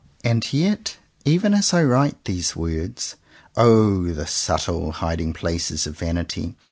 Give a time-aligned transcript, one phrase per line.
[0.23, 3.17] And yet, even as I write these words—
[3.55, 6.55] the subtle hiding places of vanity!